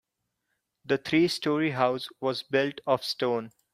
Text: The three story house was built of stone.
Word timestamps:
The 0.83 0.97
three 0.97 1.27
story 1.27 1.69
house 1.69 2.09
was 2.19 2.41
built 2.41 2.81
of 2.87 3.03
stone. 3.03 3.51